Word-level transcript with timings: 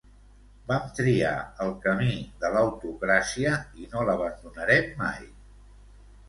Vam 0.69 0.85
triar 0.99 1.33
el 1.65 1.69
camí 1.83 2.15
de 2.45 2.51
l'autocràcia 2.55 3.53
i 3.83 3.87
no 3.93 4.07
l'abandonarem 4.09 4.91
mai. 5.05 5.23